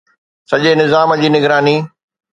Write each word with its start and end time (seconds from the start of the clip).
سڄي 0.49 0.71
نظام 0.81 1.09
جي 1.21 1.29
نگراني 1.35 1.75